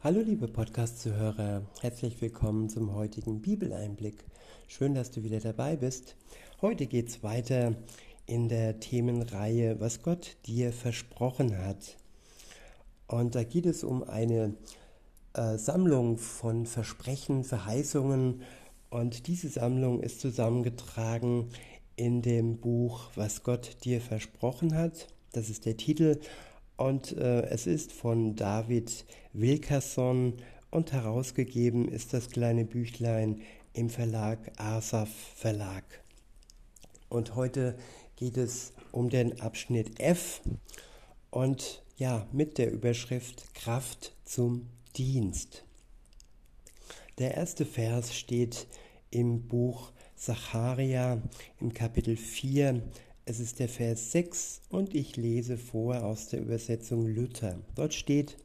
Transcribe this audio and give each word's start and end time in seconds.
Hallo 0.00 0.20
liebe 0.20 0.46
Podcast-Zuhörer, 0.46 1.62
herzlich 1.80 2.22
willkommen 2.22 2.68
zum 2.68 2.94
heutigen 2.94 3.42
Bibeleinblick. 3.42 4.22
Schön, 4.68 4.94
dass 4.94 5.10
du 5.10 5.24
wieder 5.24 5.40
dabei 5.40 5.74
bist. 5.74 6.14
Heute 6.62 6.86
geht 6.86 7.08
es 7.08 7.24
weiter 7.24 7.74
in 8.24 8.48
der 8.48 8.78
Themenreihe, 8.78 9.80
was 9.80 10.00
Gott 10.00 10.36
dir 10.46 10.72
versprochen 10.72 11.58
hat. 11.58 11.96
Und 13.08 13.34
da 13.34 13.42
geht 13.42 13.66
es 13.66 13.82
um 13.82 14.04
eine 14.04 14.54
äh, 15.32 15.58
Sammlung 15.58 16.16
von 16.16 16.66
Versprechen, 16.66 17.42
Verheißungen. 17.42 18.42
Und 18.90 19.26
diese 19.26 19.48
Sammlung 19.48 20.00
ist 20.00 20.20
zusammengetragen 20.20 21.48
in 21.96 22.22
dem 22.22 22.58
Buch, 22.58 23.10
was 23.16 23.42
Gott 23.42 23.78
dir 23.82 24.00
versprochen 24.00 24.76
hat. 24.76 25.08
Das 25.32 25.50
ist 25.50 25.66
der 25.66 25.76
Titel. 25.76 26.20
Und 26.78 27.16
äh, 27.16 27.42
es 27.48 27.66
ist 27.66 27.92
von 27.92 28.36
David 28.36 29.04
Wilkerson 29.32 30.34
und 30.70 30.92
herausgegeben 30.92 31.88
ist 31.88 32.14
das 32.14 32.30
kleine 32.30 32.64
Büchlein 32.64 33.42
im 33.72 33.90
Verlag 33.90 34.38
Asaf 34.58 35.10
Verlag. 35.34 35.84
Und 37.08 37.34
heute 37.34 37.76
geht 38.14 38.36
es 38.36 38.74
um 38.92 39.10
den 39.10 39.40
Abschnitt 39.40 39.98
F 39.98 40.40
und 41.30 41.82
ja, 41.96 42.28
mit 42.30 42.58
der 42.58 42.70
Überschrift 42.70 43.54
Kraft 43.54 44.14
zum 44.24 44.68
Dienst. 44.96 45.64
Der 47.18 47.34
erste 47.34 47.66
Vers 47.66 48.14
steht 48.14 48.68
im 49.10 49.48
Buch 49.48 49.90
Zacharia 50.14 51.20
im 51.60 51.74
Kapitel 51.74 52.16
4, 52.16 52.82
es 53.28 53.40
ist 53.40 53.58
der 53.58 53.68
Vers 53.68 54.12
6 54.12 54.62
und 54.70 54.94
ich 54.94 55.16
lese 55.16 55.58
vor 55.58 56.02
aus 56.02 56.28
der 56.28 56.40
Übersetzung 56.40 57.06
Luther. 57.06 57.58
Dort 57.74 57.92
steht, 57.92 58.38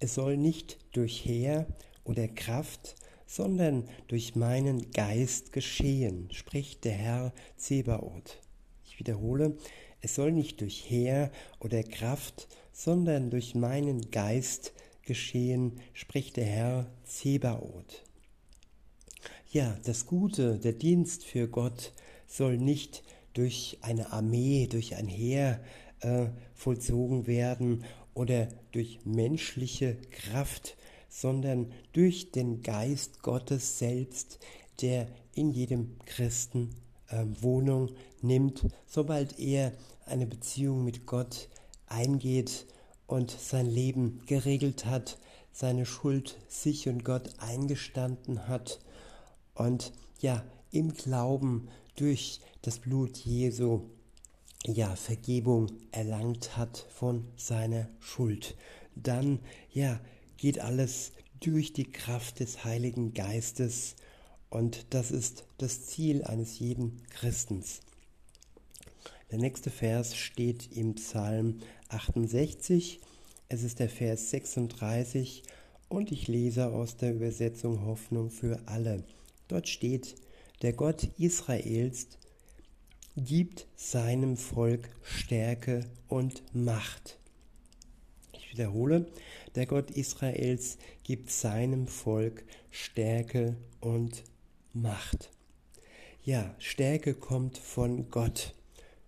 es 0.00 0.16
soll 0.16 0.36
nicht 0.36 0.78
durch 0.90 1.24
Heer 1.24 1.68
oder 2.02 2.26
Kraft, 2.26 2.96
sondern 3.26 3.84
durch 4.08 4.34
meinen 4.34 4.90
Geist 4.90 5.52
geschehen, 5.52 6.28
spricht 6.32 6.84
der 6.84 6.94
Herr 6.94 7.32
Zebaoth. 7.56 8.40
Ich 8.84 8.98
wiederhole, 8.98 9.56
es 10.00 10.16
soll 10.16 10.32
nicht 10.32 10.60
durch 10.60 10.90
Heer 10.90 11.30
oder 11.60 11.84
Kraft, 11.84 12.48
sondern 12.72 13.30
durch 13.30 13.54
meinen 13.54 14.10
Geist 14.10 14.72
geschehen, 15.02 15.78
spricht 15.92 16.36
der 16.36 16.46
Herr 16.46 16.90
Zebaoth. 17.04 18.02
Ja, 19.52 19.78
das 19.84 20.06
Gute, 20.06 20.58
der 20.58 20.72
Dienst 20.72 21.24
für 21.24 21.46
Gott 21.46 21.92
soll 22.26 22.58
nicht 22.58 23.04
durch 23.04 23.19
eine 23.80 24.12
Armee, 24.12 24.66
durch 24.66 24.96
ein 24.96 25.08
Heer 25.08 25.60
äh, 26.00 26.26
vollzogen 26.54 27.26
werden 27.26 27.84
oder 28.14 28.48
durch 28.72 29.00
menschliche 29.04 29.96
Kraft, 30.10 30.76
sondern 31.08 31.72
durch 31.92 32.32
den 32.32 32.62
Geist 32.62 33.22
Gottes 33.22 33.78
selbst, 33.78 34.38
der 34.80 35.08
in 35.34 35.50
jedem 35.50 35.98
Christen 36.06 36.70
äh, 37.08 37.24
Wohnung 37.40 37.90
nimmt, 38.22 38.66
sobald 38.86 39.38
er 39.38 39.72
eine 40.06 40.26
Beziehung 40.26 40.84
mit 40.84 41.06
Gott 41.06 41.48
eingeht 41.86 42.66
und 43.06 43.30
sein 43.30 43.66
Leben 43.66 44.22
geregelt 44.26 44.86
hat, 44.86 45.18
seine 45.52 45.86
Schuld 45.86 46.38
sich 46.48 46.88
und 46.88 47.04
Gott 47.04 47.34
eingestanden 47.38 48.48
hat 48.48 48.80
und 49.54 49.92
ja, 50.20 50.44
im 50.70 50.94
Glauben 50.94 51.68
durch 51.96 52.40
das 52.62 52.78
Blut 52.78 53.16
Jesu 53.18 53.82
ja 54.66 54.94
Vergebung 54.96 55.68
erlangt 55.92 56.56
hat 56.56 56.86
von 56.90 57.26
seiner 57.36 57.88
Schuld. 57.98 58.56
Dann 58.94 59.40
ja 59.72 60.00
geht 60.36 60.58
alles 60.58 61.12
durch 61.40 61.72
die 61.72 61.90
Kraft 61.90 62.40
des 62.40 62.64
Heiligen 62.64 63.14
Geistes 63.14 63.96
und 64.50 64.86
das 64.90 65.10
ist 65.10 65.44
das 65.58 65.86
Ziel 65.86 66.24
eines 66.24 66.58
jeden 66.58 67.02
Christens. 67.10 67.80
Der 69.30 69.38
nächste 69.38 69.70
Vers 69.70 70.16
steht 70.16 70.76
im 70.76 70.96
Psalm 70.96 71.60
68. 71.88 73.00
Es 73.48 73.62
ist 73.62 73.78
der 73.78 73.88
Vers 73.88 74.30
36 74.30 75.44
und 75.88 76.10
ich 76.10 76.26
lese 76.26 76.66
aus 76.68 76.96
der 76.96 77.14
Übersetzung 77.14 77.84
Hoffnung 77.84 78.30
für 78.30 78.60
alle. 78.66 79.04
Dort 79.48 79.68
steht, 79.68 80.16
der 80.62 80.72
Gott 80.74 81.04
Israels 81.18 82.06
gibt 83.16 83.66
seinem 83.76 84.36
Volk 84.36 84.90
Stärke 85.02 85.86
und 86.08 86.42
Macht. 86.54 87.18
Ich 88.32 88.52
wiederhole, 88.52 89.06
der 89.54 89.66
Gott 89.66 89.90
Israels 89.90 90.76
gibt 91.02 91.30
seinem 91.30 91.86
Volk 91.86 92.44
Stärke 92.70 93.56
und 93.80 94.22
Macht. 94.72 95.30
Ja, 96.22 96.54
Stärke 96.58 97.14
kommt 97.14 97.56
von 97.56 98.10
Gott 98.10 98.54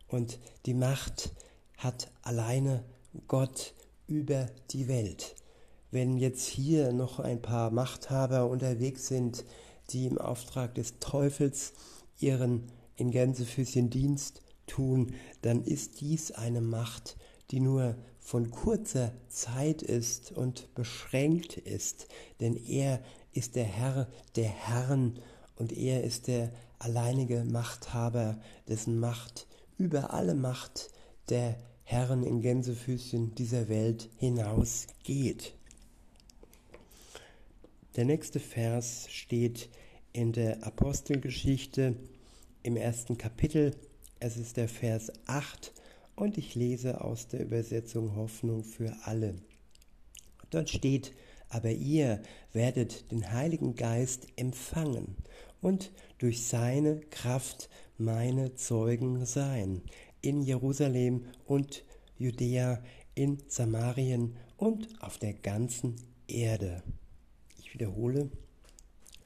und 0.08 0.38
die 0.64 0.74
Macht 0.74 1.32
hat 1.76 2.10
alleine 2.22 2.84
Gott 3.28 3.74
über 4.06 4.46
die 4.70 4.88
Welt. 4.88 5.36
Wenn 5.91 6.16
jetzt 6.16 6.46
hier 6.46 6.92
noch 6.92 7.20
ein 7.20 7.42
paar 7.42 7.70
Machthaber 7.70 8.48
unterwegs 8.48 9.08
sind, 9.08 9.44
die 9.92 10.06
im 10.06 10.19
Auftrag 10.19 10.75
des 10.75 10.98
Teufels 10.98 11.72
ihren 12.19 12.70
in 12.97 13.10
Gänsefüßchen 13.10 13.91
Dienst 13.91 14.42
tun, 14.66 15.14
dann 15.42 15.62
ist 15.62 16.00
dies 16.00 16.32
eine 16.32 16.60
Macht, 16.60 17.16
die 17.50 17.60
nur 17.60 17.97
von 18.20 18.50
kurzer 18.50 19.12
Zeit 19.28 19.82
ist 19.82 20.32
und 20.32 20.75
beschränkt 20.75 21.56
ist, 21.56 22.06
denn 22.41 22.56
er 22.56 23.03
ist 23.32 23.56
der 23.56 23.64
Herr 23.64 24.08
der 24.36 24.48
Herren 24.48 25.19
und 25.56 25.72
er 25.72 26.04
ist 26.04 26.28
der 26.28 26.53
alleinige 26.78 27.44
Machthaber, 27.44 28.41
dessen 28.69 28.98
Macht 28.98 29.47
über 29.78 30.12
alle 30.14 30.34
Macht 30.34 30.91
der 31.28 31.56
Herren 31.84 32.22
in 32.22 32.41
Gänsefüßchen 32.41 33.34
dieser 33.34 33.69
Welt 33.69 34.09
hinausgeht. 34.16 35.54
Der 37.97 38.04
nächste 38.04 38.41
Vers 38.41 39.06
steht 39.10 39.69
in 40.12 40.32
der 40.32 40.64
Apostelgeschichte 40.64 41.96
im 42.62 42.76
ersten 42.76 43.18
Kapitel. 43.18 43.74
Es 44.20 44.36
ist 44.36 44.56
der 44.56 44.68
Vers 44.68 45.12
8 45.26 45.72
und 46.16 46.38
ich 46.38 46.54
lese 46.54 47.00
aus 47.00 47.28
der 47.28 47.40
Übersetzung 47.40 48.14
Hoffnung 48.14 48.64
für 48.64 48.94
alle. 49.04 49.36
Dort 50.50 50.70
steht, 50.70 51.14
aber 51.48 51.70
ihr 51.70 52.22
werdet 52.52 53.10
den 53.10 53.32
Heiligen 53.32 53.74
Geist 53.74 54.26
empfangen 54.36 55.16
und 55.60 55.92
durch 56.18 56.46
seine 56.46 57.00
Kraft 57.10 57.68
meine 57.98 58.54
Zeugen 58.54 59.24
sein 59.24 59.82
in 60.20 60.42
Jerusalem 60.42 61.24
und 61.46 61.84
Judäa, 62.16 62.82
in 63.14 63.38
Samarien 63.48 64.36
und 64.56 64.88
auf 65.02 65.18
der 65.18 65.34
ganzen 65.34 65.96
Erde. 66.28 66.82
Ich 67.58 67.74
wiederhole, 67.74 68.30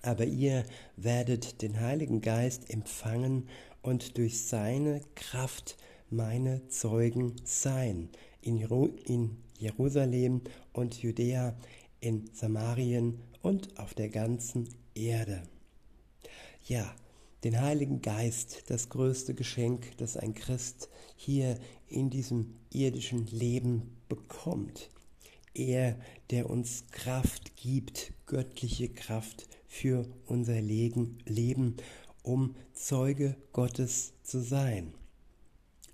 aber 0.07 0.25
ihr 0.25 0.65
werdet 0.97 1.63
den 1.63 1.81
Heiligen 1.81 2.21
Geist 2.21 2.71
empfangen 2.71 3.49
und 3.83 4.17
durch 4.19 4.47
seine 4.47 5.01
Kraft 5.15 5.77
meine 6.11 6.67
Zeugen 6.69 7.35
sein 7.45 8.09
in, 8.41 9.37
Jerusalem 9.59 10.43
und 10.73 11.03
Judäa, 11.03 11.57
in 12.01 12.31
Samarien 12.33 13.19
und 13.43 13.79
auf 13.79 13.95
der 13.95 14.09
ganzen 14.09 14.69
Erde. 14.95 15.43
Ja, 16.69 16.95
den 17.43 17.61
Heiligen 17.61 18.03
Geist, 18.03 18.65
das 18.69 18.89
größte 18.89 19.35
Geschenk, 19.35 19.97
das 19.97 20.17
ein 20.17 20.35
Christ 20.35 20.89
hier 21.17 21.59
in 21.89 22.11
diesem 22.11 22.55
irdischen 22.73 23.27
Leben 23.27 23.97
bekommt. 24.09 24.91
Er, 25.55 25.97
der 26.31 26.51
uns 26.51 26.85
Kraft 26.93 27.57
gibt, 27.57 28.13
göttliche 28.27 28.89
Kraft 28.89 29.49
für 29.77 30.07
unser 30.25 30.61
Leben, 30.61 31.77
um 32.23 32.57
Zeuge 32.73 33.37
Gottes 33.53 34.15
zu 34.23 34.41
sein. 34.41 34.95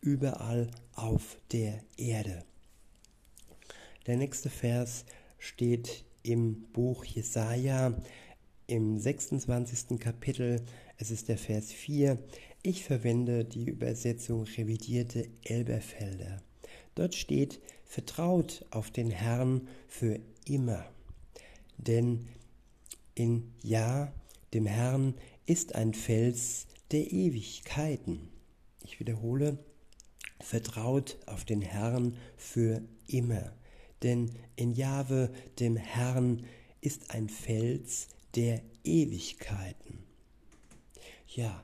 Überall 0.00 0.70
auf 0.94 1.38
der 1.50 1.80
Erde. 1.96 2.44
Der 4.06 4.16
nächste 4.16 4.50
Vers 4.50 5.04
steht 5.38 6.04
im 6.22 6.62
Buch 6.72 7.04
Jesaja 7.04 7.92
im 8.68 8.98
26. 8.98 9.98
Kapitel. 9.98 10.62
Es 10.96 11.10
ist 11.10 11.28
der 11.28 11.38
Vers 11.38 11.72
4. 11.72 12.18
Ich 12.62 12.84
verwende 12.84 13.44
die 13.44 13.64
Übersetzung 13.64 14.44
revidierte 14.44 15.28
Elberfelder. 15.42 16.40
Dort 16.94 17.16
steht, 17.16 17.60
vertraut 17.84 18.64
auf 18.70 18.92
den 18.92 19.10
Herrn 19.10 19.66
für 19.88 20.20
immer. 20.46 20.86
Denn 21.78 22.28
in 23.14 23.52
Ja, 23.62 24.12
dem 24.54 24.66
Herrn, 24.66 25.14
ist 25.46 25.74
ein 25.74 25.94
Fels 25.94 26.66
der 26.90 27.12
Ewigkeiten. 27.12 28.28
Ich 28.84 29.00
wiederhole, 29.00 29.58
vertraut 30.40 31.18
auf 31.26 31.44
den 31.44 31.62
Herrn 31.62 32.16
für 32.36 32.82
immer. 33.06 33.52
denn 34.02 34.32
in 34.56 34.72
Jahwe, 34.72 35.32
dem 35.60 35.76
Herrn, 35.76 36.44
ist 36.80 37.10
ein 37.10 37.28
Fels 37.28 38.08
der 38.34 38.62
Ewigkeiten. 38.84 40.02
Ja, 41.28 41.62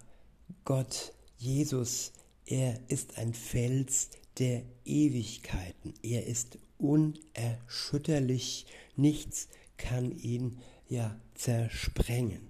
Gott, 0.64 1.12
Jesus, 1.36 2.12
er 2.46 2.78
ist 2.88 3.18
ein 3.18 3.34
Fels 3.34 4.10
der 4.38 4.62
Ewigkeiten. 4.84 5.94
Er 6.02 6.26
ist 6.26 6.58
unerschütterlich. 6.78 8.66
Nichts 8.96 9.48
kann 9.76 10.16
ihn 10.16 10.58
ja 10.88 11.18
zersprengen. 11.34 12.48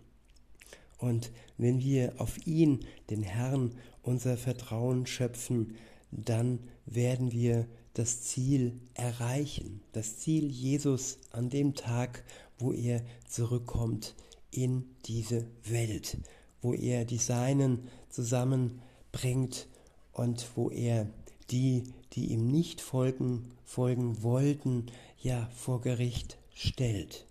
Und 0.98 1.30
wenn 1.56 1.80
wir 1.80 2.14
auf 2.18 2.46
ihn, 2.46 2.80
den 3.10 3.22
Herrn, 3.22 3.72
unser 4.02 4.36
Vertrauen 4.36 5.06
schöpfen, 5.06 5.76
dann 6.10 6.58
werden 6.86 7.32
wir 7.32 7.66
das 7.94 8.22
Ziel 8.22 8.78
erreichen, 8.94 9.80
das 9.92 10.18
Ziel 10.18 10.50
Jesus 10.50 11.18
an 11.30 11.50
dem 11.50 11.74
Tag, 11.74 12.24
wo 12.58 12.72
er 12.72 13.02
zurückkommt 13.28 14.14
in 14.50 14.84
diese 15.06 15.46
Welt, 15.64 16.18
wo 16.62 16.74
er 16.74 17.04
die 17.04 17.18
Seinen 17.18 17.88
zusammenbringt 18.08 19.66
und 20.12 20.46
wo 20.56 20.70
er 20.70 21.06
die, 21.50 21.84
die 22.12 22.26
ihm 22.32 22.48
nicht 22.50 22.80
folgen, 22.80 23.50
folgen 23.64 24.22
wollten, 24.22 24.86
ja 25.20 25.48
vor 25.54 25.80
Gericht 25.80 26.38
stellt. 26.54 27.27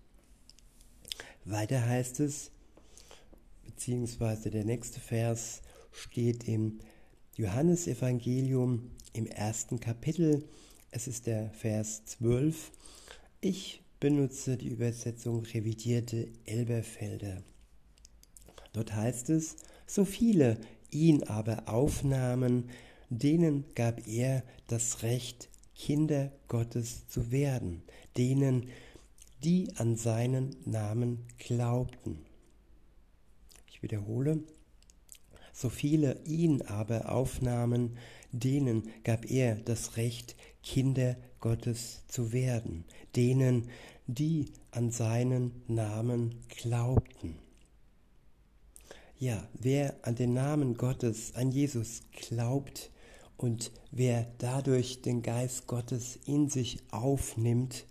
Weiter 1.50 1.86
heißt 1.86 2.20
es, 2.20 2.50
beziehungsweise 3.64 4.50
der 4.50 4.64
nächste 4.64 5.00
Vers 5.00 5.62
steht 5.92 6.46
im 6.46 6.78
Johannesevangelium 7.36 8.90
im 9.14 9.26
ersten 9.26 9.80
Kapitel. 9.80 10.44
Es 10.90 11.08
ist 11.08 11.26
der 11.26 11.50
Vers 11.50 12.04
12. 12.04 12.70
Ich 13.40 13.82
benutze 13.98 14.58
die 14.58 14.68
Übersetzung 14.68 15.42
revidierte 15.42 16.28
Elberfelder. 16.44 17.42
Dort 18.74 18.94
heißt 18.94 19.30
es, 19.30 19.56
so 19.86 20.04
viele 20.04 20.58
ihn 20.90 21.22
aber 21.22 21.68
aufnahmen, 21.68 22.68
denen 23.08 23.64
gab 23.74 24.06
er 24.06 24.42
das 24.66 25.02
Recht, 25.02 25.48
Kinder 25.74 26.30
Gottes 26.48 27.06
zu 27.08 27.30
werden, 27.30 27.82
denen, 28.16 28.68
die 29.44 29.68
an 29.76 29.96
seinen 29.96 30.56
Namen 30.64 31.24
glaubten. 31.38 32.18
Ich 33.70 33.82
wiederhole, 33.82 34.42
so 35.52 35.68
viele 35.68 36.20
ihn 36.24 36.62
aber 36.62 37.10
aufnahmen, 37.10 37.96
denen 38.32 38.90
gab 39.04 39.30
er 39.30 39.56
das 39.56 39.96
Recht, 39.96 40.36
Kinder 40.62 41.16
Gottes 41.40 42.02
zu 42.08 42.32
werden, 42.32 42.84
denen, 43.16 43.68
die 44.06 44.52
an 44.70 44.90
seinen 44.90 45.62
Namen 45.66 46.34
glaubten. 46.48 47.36
Ja, 49.18 49.48
wer 49.54 49.96
an 50.02 50.14
den 50.14 50.32
Namen 50.32 50.76
Gottes, 50.76 51.34
an 51.34 51.50
Jesus 51.50 52.02
glaubt 52.12 52.90
und 53.36 53.72
wer 53.90 54.26
dadurch 54.38 55.02
den 55.02 55.22
Geist 55.22 55.66
Gottes 55.66 56.18
in 56.24 56.48
sich 56.48 56.78
aufnimmt, 56.90 57.84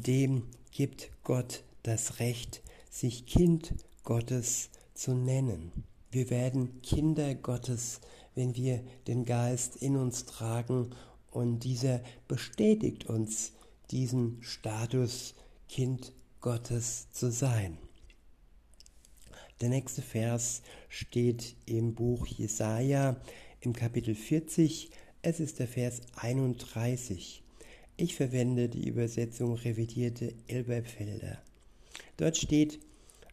dem 0.00 0.44
gibt 0.70 1.10
Gott 1.22 1.64
das 1.82 2.18
Recht, 2.18 2.62
sich 2.90 3.26
Kind 3.26 3.74
Gottes 4.04 4.70
zu 4.94 5.14
nennen. 5.14 5.70
Wir 6.10 6.30
werden 6.30 6.80
Kinder 6.82 7.34
Gottes, 7.34 8.00
wenn 8.34 8.56
wir 8.56 8.82
den 9.06 9.24
Geist 9.26 9.76
in 9.76 9.96
uns 9.96 10.24
tragen 10.24 10.94
und 11.30 11.60
dieser 11.60 12.00
bestätigt 12.26 13.06
uns 13.06 13.52
diesen 13.90 14.42
Status, 14.42 15.34
Kind 15.68 16.12
Gottes 16.40 17.10
zu 17.12 17.30
sein. 17.30 17.76
Der 19.60 19.68
nächste 19.68 20.02
Vers 20.02 20.62
steht 20.88 21.54
im 21.66 21.94
Buch 21.94 22.26
Jesaja 22.26 23.20
im 23.60 23.74
Kapitel 23.74 24.14
40. 24.14 24.90
Es 25.20 25.38
ist 25.38 25.58
der 25.58 25.68
Vers 25.68 26.00
31. 26.16 27.42
Ich 27.96 28.14
verwende 28.14 28.68
die 28.68 28.88
Übersetzung 28.88 29.54
revidierte 29.54 30.34
Elberfelder. 30.46 31.42
Dort 32.16 32.36
steht, 32.36 32.80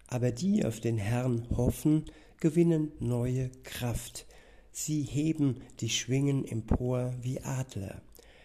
aber 0.08 0.32
die 0.32 0.66
auf 0.66 0.80
den 0.80 0.98
Herrn 0.98 1.48
hoffen, 1.56 2.06
gewinnen 2.40 2.92
neue 3.00 3.50
Kraft. 3.64 4.26
Sie 4.72 5.04
heben 5.04 5.62
die 5.80 5.90
Schwingen 5.90 6.46
empor 6.46 7.14
wie 7.22 7.40
Adler. 7.42 8.02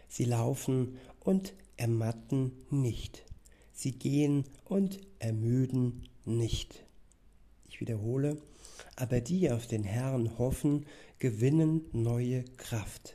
Sie 0.09 0.25
laufen 0.25 0.99
und 1.21 1.55
ermatten 1.77 2.53
nicht. 2.71 3.25
Sie 3.73 3.93
gehen 3.93 4.45
und 4.65 5.01
ermüden 5.19 6.09
nicht. 6.25 6.85
Ich 7.69 7.81
wiederhole, 7.81 8.41
aber 8.95 9.21
die 9.21 9.51
auf 9.51 9.67
den 9.67 9.83
Herrn 9.83 10.39
hoffen, 10.39 10.87
gewinnen 11.19 11.85
neue 11.93 12.45
Kraft. 12.57 13.15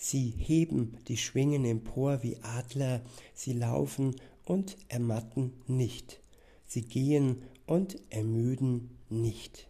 Sie 0.00 0.32
heben 0.38 0.96
die 1.08 1.16
Schwingen 1.16 1.64
empor 1.64 2.22
wie 2.22 2.38
Adler, 2.42 3.02
sie 3.34 3.52
laufen 3.52 4.14
und 4.44 4.76
ermatten 4.88 5.52
nicht. 5.66 6.20
Sie 6.66 6.82
gehen 6.82 7.42
und 7.66 7.98
ermüden 8.08 8.96
nicht. 9.10 9.68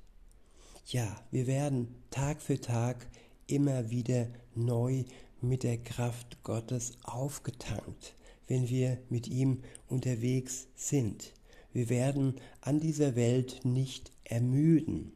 Ja, 0.86 1.20
wir 1.30 1.46
werden 1.46 1.94
Tag 2.10 2.42
für 2.42 2.60
Tag 2.60 3.08
immer 3.46 3.90
wieder 3.90 4.28
neu 4.54 5.04
mit 5.40 5.62
der 5.62 5.78
Kraft 5.78 6.42
Gottes 6.42 6.92
aufgetankt, 7.04 8.14
wenn 8.46 8.68
wir 8.68 8.98
mit 9.08 9.28
ihm 9.28 9.62
unterwegs 9.88 10.68
sind. 10.76 11.32
Wir 11.72 11.88
werden 11.88 12.34
an 12.60 12.80
dieser 12.80 13.16
Welt 13.16 13.60
nicht 13.64 14.12
ermüden, 14.24 15.12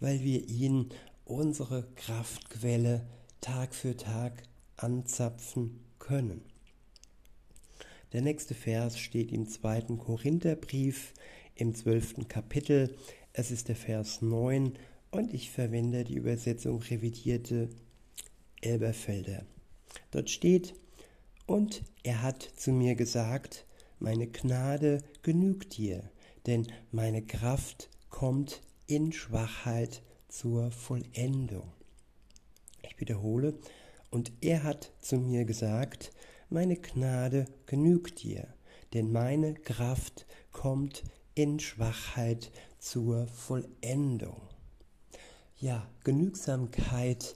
weil 0.00 0.20
wir 0.22 0.48
ihn, 0.48 0.90
unsere 1.24 1.88
Kraftquelle, 1.94 3.06
Tag 3.42 3.74
für 3.74 3.96
Tag 3.96 4.44
anzapfen 4.76 5.80
können. 5.98 6.42
Der 8.12 8.22
nächste 8.22 8.54
Vers 8.54 9.00
steht 9.00 9.32
im 9.32 9.48
zweiten 9.48 9.98
Korintherbrief 9.98 11.12
im 11.56 11.74
zwölften 11.74 12.28
Kapitel. 12.28 12.96
Es 13.32 13.50
ist 13.50 13.66
der 13.66 13.74
Vers 13.74 14.22
9 14.22 14.74
und 15.10 15.34
ich 15.34 15.50
verwende 15.50 16.04
die 16.04 16.14
Übersetzung 16.14 16.80
revidierte 16.82 17.68
Elberfelder. 18.60 19.44
Dort 20.12 20.30
steht, 20.30 20.74
und 21.44 21.82
er 22.04 22.22
hat 22.22 22.42
zu 22.42 22.70
mir 22.70 22.94
gesagt, 22.94 23.66
meine 23.98 24.28
Gnade 24.28 25.02
genügt 25.22 25.76
dir, 25.78 26.08
denn 26.46 26.68
meine 26.92 27.22
Kraft 27.22 27.90
kommt 28.08 28.62
in 28.86 29.10
Schwachheit 29.10 30.00
zur 30.28 30.70
Vollendung. 30.70 31.72
Wiederhole, 33.02 33.54
und 34.10 34.30
er 34.42 34.62
hat 34.62 34.92
zu 35.00 35.16
mir 35.16 35.44
gesagt, 35.44 36.12
meine 36.50 36.76
Gnade 36.76 37.46
genügt 37.66 38.22
dir, 38.22 38.46
denn 38.94 39.10
meine 39.10 39.54
Kraft 39.54 40.24
kommt 40.52 41.02
in 41.34 41.58
Schwachheit 41.58 42.52
zur 42.78 43.26
Vollendung. 43.26 44.40
Ja, 45.58 45.88
Genügsamkeit 46.04 47.34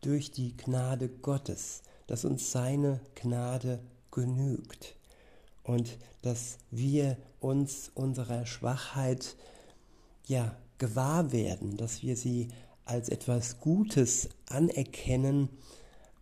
durch 0.00 0.30
die 0.30 0.56
Gnade 0.56 1.08
Gottes, 1.08 1.82
dass 2.06 2.24
uns 2.24 2.52
seine 2.52 3.00
Gnade 3.16 3.80
genügt 4.12 4.94
und 5.64 5.98
dass 6.22 6.58
wir 6.70 7.16
uns 7.40 7.90
unserer 7.96 8.46
Schwachheit 8.46 9.34
ja 10.28 10.56
gewahr 10.78 11.32
werden, 11.32 11.76
dass 11.76 12.02
wir 12.02 12.16
sie 12.16 12.48
als 12.90 13.08
etwas 13.08 13.60
Gutes 13.60 14.28
anerkennen 14.48 15.48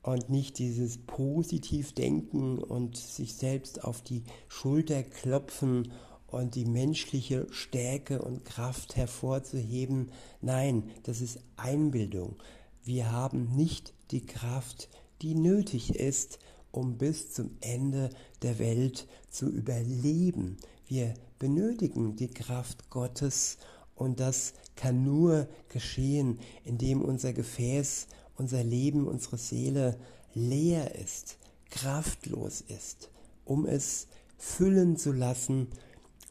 und 0.03 0.29
nicht 0.29 0.59
dieses 0.59 0.99
positiv 0.99 1.95
denken 1.95 2.59
und 2.59 2.97
sich 2.97 3.35
selbst 3.35 3.85
auf 3.85 4.03
die 4.03 4.23
Schulter 4.49 5.03
klopfen 5.03 5.93
und 6.27 6.55
die 6.55 6.67
menschliche 6.67 7.47
Stärke 7.51 8.21
und 8.21 8.45
Kraft 8.45 8.97
hervorzuheben. 8.97 10.13
Nein, 10.43 10.91
das 11.05 11.23
ist 11.23 11.41
Einbildung. 11.57 12.37
Wir 12.85 13.11
haben 13.11 13.57
nicht 13.57 13.95
die 14.11 14.27
Kraft, 14.27 14.91
die 15.23 15.35
nötig 15.35 15.95
ist, 15.95 16.39
um 16.71 16.99
bis 16.99 17.33
zum 17.33 17.57
Ende 17.63 18.11
der 18.43 18.59
Welt 18.59 19.07
zu 19.31 19.49
überleben. 19.49 20.59
Wir 20.87 21.15
benötigen 21.39 22.17
die 22.17 22.29
Kraft 22.29 22.91
Gottes 22.91 23.57
und 23.99 24.21
das 24.21 24.55
kann 24.77 25.03
nur 25.03 25.49
geschehen, 25.69 26.39
indem 26.65 27.03
unser 27.03 27.33
Gefäß, 27.33 28.07
unser 28.37 28.63
Leben, 28.63 29.09
unsere 29.09 29.39
Seele 29.39 29.99
leer 30.35 30.95
ist, 30.95 31.37
kraftlos 31.69 32.61
ist, 32.61 33.11
um 33.45 33.67
es 33.67 34.07
füllen 34.37 34.97
zu 34.97 35.13
lassen 35.13 35.67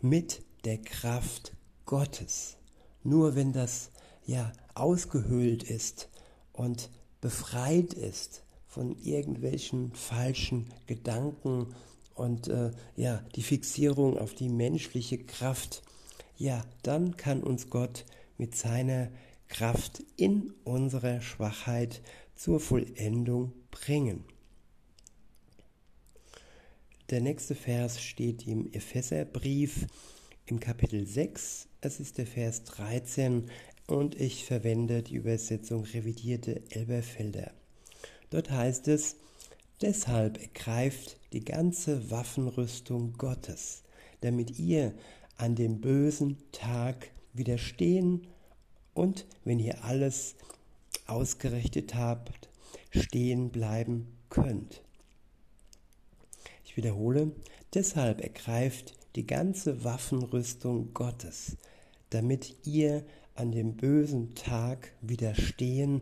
mit 0.02 0.44
der 0.64 0.78
Kraft 0.78 1.52
Gottes. 1.86 2.56
Nur 3.04 3.36
wenn 3.36 3.52
das 3.52 3.92
ja 4.26 4.54
ausgehöhlt 4.74 5.64
ist 5.64 6.10
und 6.54 6.90
befreit 7.20 7.94
ist 7.94 8.44
von 8.66 8.96
irgendwelchen 8.98 9.92
falschen 9.92 10.70
Gedanken 10.86 11.76
und 12.16 12.48
äh, 12.48 12.72
ja, 12.96 13.24
die 13.36 13.44
Fixierung 13.44 14.18
auf 14.18 14.34
die 14.34 14.50
menschliche 14.50 15.18
Kraft, 15.18 15.84
ja, 16.38 16.64
dann 16.84 17.18
kann 17.18 17.44
uns 17.44 17.70
Gott 17.70 18.06
mit 18.38 18.56
seiner 18.56 19.10
Kraft 19.48 20.04
in 20.16 20.54
unserer 20.64 21.22
Schwachheit 21.22 22.02
zur 22.36 22.60
Vollendung 22.60 23.54
bringen. 23.72 24.24
Der 27.10 27.22
nächste 27.22 27.56
Vers 27.56 28.02
steht 28.02 28.46
im 28.46 28.72
Epheserbrief 28.74 29.88
im 30.46 30.60
Kapitel 30.60 31.08
6. 31.08 31.68
Es 31.82 32.00
ist 32.00 32.18
der 32.18 32.28
Vers 32.28 32.66
13 32.66 33.50
und 33.88 34.20
ich 34.20 34.44
verwende 34.44 35.02
die 35.02 35.16
Übersetzung 35.16 35.86
revidierte 35.86 36.62
Elberfelder. 36.70 37.52
Dort 38.30 38.52
heißt 38.52 38.90
es, 38.90 39.16
deshalb 39.82 40.42
ergreift 40.42 41.18
die 41.32 41.46
ganze 41.46 42.12
Waffenrüstung 42.12 43.14
Gottes, 43.14 43.84
damit 44.20 44.60
ihr 44.60 44.94
an 45.38 45.56
dem 45.56 45.82
bösen 45.82 46.38
Tag 46.52 47.12
widerstehen 47.34 48.28
und, 48.94 49.26
wenn 49.44 49.60
ihr 49.60 49.84
alles 49.84 50.36
ausgerichtet 51.06 51.96
habt, 51.96 52.50
stehen 52.90 53.50
bleiben 53.50 54.08
könnt. 54.30 54.82
Ich 56.66 56.76
wiederhole, 56.78 57.32
deshalb 57.74 58.22
ergreift 58.22 58.94
die 59.16 59.26
ganze 59.26 59.84
Waffenrüstung 59.84 60.94
Gottes, 60.94 61.58
damit 62.10 62.56
ihr 62.66 63.04
an 63.36 63.52
dem 63.52 63.76
bösen 63.78 64.36
Tag 64.36 64.92
widerstehen 65.02 66.02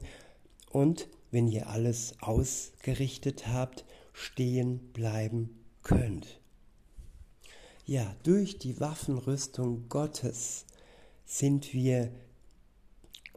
und, 0.70 1.08
wenn 1.32 1.48
ihr 1.48 1.68
alles 1.68 2.16
ausgerichtet 2.22 3.48
habt, 3.48 3.84
stehen 4.14 4.80
bleiben 4.94 5.60
könnt. 5.84 6.40
Ja, 7.88 8.16
durch 8.24 8.58
die 8.58 8.80
Waffenrüstung 8.80 9.90
Gottes 9.90 10.66
sind 11.24 11.72
wir 11.72 12.12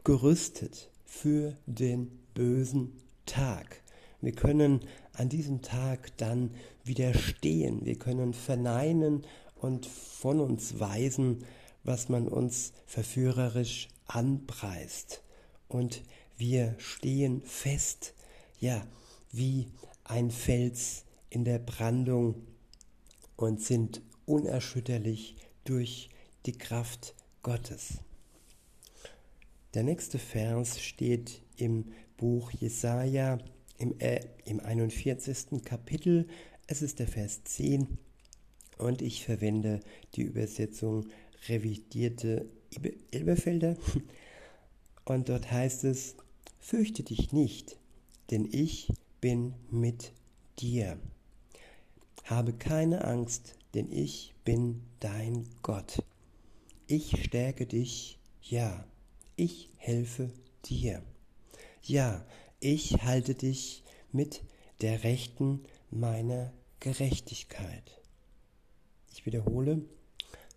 gerüstet 0.03 0.89
für 1.05 1.55
den 1.67 2.09
bösen 2.33 2.99
Tag. 3.27 3.83
Wir 4.21 4.31
können 4.31 4.79
an 5.13 5.29
diesem 5.29 5.61
Tag 5.61 6.17
dann 6.17 6.49
widerstehen. 6.83 7.85
Wir 7.85 7.99
können 7.99 8.33
verneinen 8.33 9.23
und 9.55 9.85
von 9.85 10.39
uns 10.39 10.79
weisen, 10.79 11.45
was 11.83 12.09
man 12.09 12.27
uns 12.27 12.73
verführerisch 12.87 13.87
anpreist. 14.07 15.21
Und 15.67 16.01
wir 16.37 16.73
stehen 16.79 17.43
fest, 17.43 18.15
ja, 18.59 18.81
wie 19.31 19.67
ein 20.05 20.31
Fels 20.31 21.03
in 21.29 21.45
der 21.45 21.59
Brandung 21.59 22.47
und 23.35 23.61
sind 23.61 24.01
unerschütterlich 24.29 25.35
durch 25.65 26.09
die 26.45 26.51
Kraft 26.51 27.15
Gottes. 27.41 27.95
Der 29.73 29.83
nächste 29.83 30.19
Vers 30.19 30.79
steht 30.79 31.41
im 31.57 31.91
Buch 32.17 32.51
Jesaja 32.51 33.39
im, 33.77 33.99
äh, 33.99 34.21
im 34.45 34.59
41. 34.59 35.63
Kapitel. 35.63 36.27
Es 36.67 36.81
ist 36.81 36.99
der 36.99 37.07
Vers 37.07 37.43
10 37.43 37.97
und 38.77 39.01
ich 39.01 39.25
verwende 39.25 39.79
die 40.15 40.21
Übersetzung 40.21 41.07
revidierte 41.47 42.45
Elberfelder. 43.11 43.77
Und 45.05 45.27
dort 45.29 45.51
heißt 45.51 45.85
es, 45.85 46.15
fürchte 46.59 47.01
dich 47.01 47.33
nicht, 47.33 47.79
denn 48.29 48.47
ich 48.51 48.93
bin 49.21 49.55
mit 49.71 50.11
dir. 50.59 50.99
Habe 52.25 52.53
keine 52.53 53.05
Angst, 53.05 53.55
denn 53.73 53.91
ich 53.91 54.33
bin 54.43 54.81
dein 54.99 55.47
Gott. 55.61 56.03
Ich 56.87 57.23
stärke 57.23 57.65
dich, 57.65 58.17
ja, 58.41 58.85
ich 59.35 59.69
helfe 59.77 60.31
dir. 60.65 61.03
Ja, 61.83 62.25
ich 62.59 63.03
halte 63.03 63.35
dich 63.35 63.83
mit 64.11 64.41
der 64.81 65.03
Rechten 65.03 65.63
meiner 65.91 66.51
Gerechtigkeit. 66.79 68.01
Ich 69.11 69.25
wiederhole, 69.25 69.81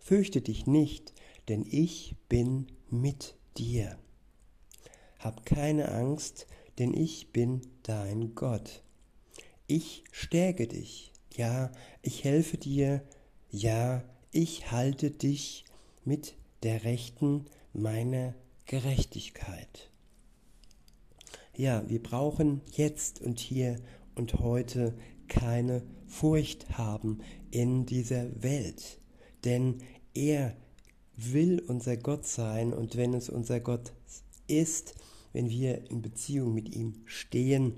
fürchte 0.01 0.41
dich 0.41 0.67
nicht, 0.67 1.13
denn 1.49 1.67
ich 1.69 2.17
bin 2.29 2.67
mit 2.91 3.35
dir. 3.57 3.99
Hab 5.19 5.47
keine 5.47 5.93
Angst, 5.93 6.47
denn 6.79 6.95
ich 6.95 7.33
bin 7.33 7.63
dein 7.83 8.35
Gott. 8.35 8.83
Ich 9.67 10.05
stärke 10.11 10.67
dich, 10.67 11.12
ja, 11.37 11.71
ich 12.03 12.25
helfe 12.25 12.57
dir, 12.57 13.03
ja, 13.51 14.03
ich 14.31 14.71
halte 14.71 15.11
dich 15.11 15.65
mit 16.05 16.35
der 16.63 16.85
Rechten 16.85 17.47
meiner 17.73 18.35
Gerechtigkeit. 18.67 19.91
Ja, 21.55 21.89
wir 21.89 22.03
brauchen 22.03 22.63
jetzt 22.73 23.21
und 23.21 23.39
hier 23.39 23.77
und 24.15 24.35
heute 24.35 24.95
keine 25.29 25.83
Furcht 26.07 26.79
haben 26.79 27.19
in 27.51 27.87
dieser 27.87 28.43
Welt, 28.43 28.99
denn 29.45 29.79
er 30.15 30.57
will 31.17 31.63
unser 31.67 31.97
Gott 31.97 32.27
sein 32.27 32.73
und 32.73 32.97
wenn 32.97 33.15
es 33.15 33.29
unser 33.29 33.61
Gott 33.61 33.93
ist, 34.47 34.95
wenn 35.33 35.49
wir 35.51 35.91
in 35.91 36.03
Beziehung 36.03 36.55
mit 36.55 36.75
ihm 36.75 36.95
stehen, 37.05 37.75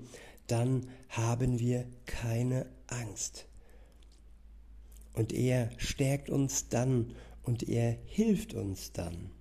dann 0.47 0.87
haben 1.09 1.59
wir 1.59 1.85
keine 2.05 2.67
Angst. 2.87 3.47
Und 5.13 5.33
er 5.33 5.69
stärkt 5.77 6.29
uns 6.29 6.69
dann 6.69 7.15
und 7.43 7.67
er 7.67 7.97
hilft 8.05 8.53
uns 8.53 8.91
dann. 8.91 9.31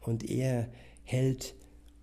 Und 0.00 0.28
er 0.28 0.68
hält 1.04 1.54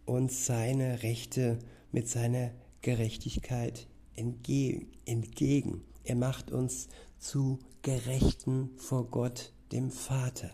uns 0.06 0.46
seine 0.46 1.04
Rechte 1.04 1.60
mit 1.92 2.08
seiner 2.08 2.51
Gerechtigkeit 2.82 3.88
entgegen. 4.15 5.84
Er 6.04 6.15
macht 6.15 6.51
uns 6.51 6.88
zu 7.18 7.60
Gerechten 7.82 8.70
vor 8.77 9.10
Gott, 9.10 9.54
dem 9.72 9.92
Vater. 9.92 10.51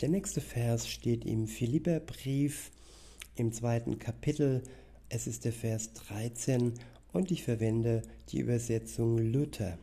Der 0.00 0.08
nächste 0.08 0.40
Vers 0.40 0.88
steht 0.88 1.26
im 1.26 1.46
Philipperbrief 1.46 2.70
im 3.40 3.52
zweiten 3.52 3.98
Kapitel. 3.98 4.62
Es 5.08 5.26
ist 5.26 5.46
der 5.46 5.52
Vers 5.52 5.94
13 5.94 6.74
und 7.12 7.30
ich 7.30 7.42
verwende 7.42 8.02
die 8.28 8.38
Übersetzung 8.38 9.16
Luther. 9.18 9.78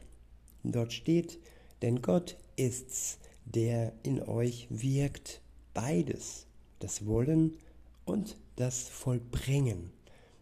Dort 0.63 0.93
steht, 0.93 1.39
denn 1.81 2.01
Gott 2.01 2.37
ist's, 2.55 3.17
der 3.45 3.93
in 4.03 4.21
euch 4.21 4.67
wirkt, 4.69 5.41
beides, 5.73 6.45
das 6.79 7.05
Wollen 7.07 7.57
und 8.05 8.37
das 8.55 8.89
Vollbringen 8.89 9.89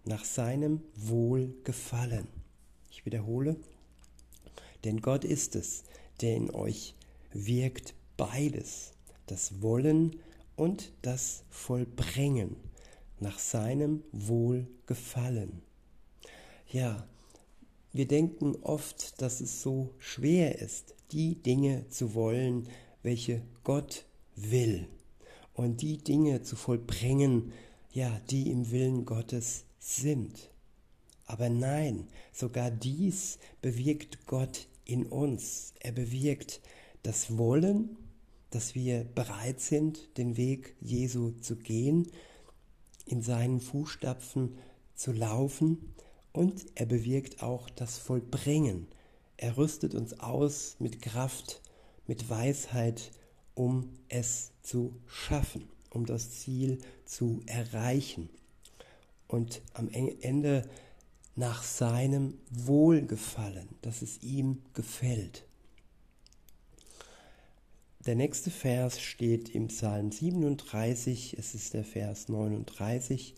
nach 0.04 0.26
seinem 0.26 0.82
Wohlgefallen. 0.96 2.28
Ich 2.92 3.06
wiederhole, 3.06 3.56
denn 4.84 5.02
Gott 5.02 5.24
ist 5.24 5.56
es, 5.56 5.84
der 6.22 6.36
in 6.36 6.52
euch 6.52 6.96
wirkt 7.32 7.94
beides, 8.18 8.92
das 9.26 9.62
Wollen 9.62 10.18
und 10.56 10.92
das 11.02 11.44
Vollbringen 11.50 12.65
nach 13.20 13.40
seinem 13.40 14.04
Wohlgefallen. 14.12 15.62
Ja, 16.68 17.08
wir 17.94 18.08
denken 18.08 18.56
oft, 18.62 19.22
dass 19.22 19.40
es 19.40 19.62
so 19.62 19.94
schwer 20.00 20.60
ist, 20.60 20.96
die 21.12 21.36
Dinge 21.36 21.88
zu 21.90 22.14
wollen, 22.14 22.68
welche 23.04 23.42
Gott 23.64 24.06
will 24.36 24.88
und 25.54 25.82
die 25.82 25.98
Dinge 25.98 26.42
zu 26.42 26.56
vollbringen, 26.56 27.54
ja, 27.92 28.20
die 28.30 28.52
im 28.52 28.72
Willen 28.72 29.06
Gottes 29.06 29.64
sind. 29.80 30.52
Aber 31.26 31.50
nein, 31.50 32.08
sogar 32.34 32.70
dies 32.70 33.40
bewirkt 33.62 34.28
Gott 34.28 34.68
in 34.84 35.06
uns. 35.06 35.74
Er 35.80 35.92
bewirkt 35.92 36.62
das 37.04 37.38
Wollen, 37.38 37.98
dass 38.50 38.76
wir 38.76 39.04
bereit 39.04 39.60
sind, 39.62 40.18
den 40.18 40.38
Weg 40.38 40.76
Jesu 40.82 41.32
zu 41.42 41.56
gehen, 41.56 42.12
in 43.06 43.22
seinen 43.22 43.60
Fußstapfen 43.60 44.58
zu 44.96 45.12
laufen 45.12 45.94
und 46.32 46.66
er 46.76 46.86
bewirkt 46.86 47.42
auch 47.42 47.70
das 47.70 47.98
Vollbringen. 47.98 48.88
Er 49.38 49.58
rüstet 49.58 49.96
uns 49.96 50.20
aus 50.20 50.76
mit 50.80 51.02
Kraft, 51.02 51.62
mit 52.08 52.30
Weisheit, 52.30 53.12
um 53.54 53.90
es 54.10 54.52
zu 54.62 54.94
schaffen, 55.08 55.70
um 55.90 56.06
das 56.06 56.32
Ziel 56.32 56.80
zu 57.06 57.42
erreichen 57.46 58.30
und 59.28 59.62
am 59.74 59.90
Ende 59.90 60.68
nach 61.36 61.64
seinem 61.64 62.36
Wohlgefallen, 62.50 63.68
dass 63.82 64.02
es 64.02 64.22
ihm 64.24 64.62
gefällt. 64.74 65.46
Der 68.06 68.14
nächste 68.14 68.52
Vers 68.52 69.02
steht 69.02 69.56
im 69.56 69.70
Psalm 69.70 70.12
37, 70.12 71.38
es 71.40 71.56
ist 71.56 71.74
der 71.74 71.84
Vers 71.84 72.30
39 72.30 73.34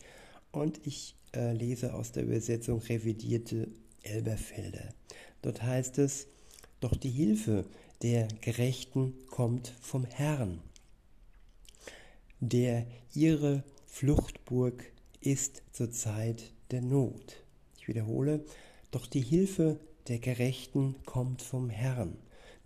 und 0.51 0.85
ich 0.85 1.15
äh, 1.33 1.53
lese 1.53 1.93
aus 1.93 2.11
der 2.11 2.23
Übersetzung 2.23 2.79
revidierte 2.81 3.69
Elberfelder. 4.03 4.93
Dort 5.41 5.63
heißt 5.63 5.99
es, 5.99 6.27
doch 6.81 6.97
die 6.97 7.09
Hilfe 7.09 7.63
der 8.01 8.27
Gerechten 8.41 9.13
kommt 9.29 9.73
vom 9.79 10.03
Herrn, 10.03 10.59
der 12.41 12.85
ihre 13.13 13.63
Fluchtburg 13.85 14.83
ist 15.21 15.63
zur 15.71 15.91
Zeit 15.91 16.51
der 16.71 16.81
Not. 16.81 17.37
Ich 17.79 17.87
wiederhole, 17.87 18.43
doch 18.91 19.07
die 19.07 19.21
Hilfe 19.21 19.79
der 20.09 20.19
Gerechten 20.19 20.95
kommt 21.05 21.41
vom 21.41 21.69
Herrn, 21.69 22.17